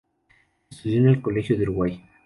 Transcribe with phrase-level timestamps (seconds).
[0.71, 2.03] Estudió en el Colegio del Uruguay.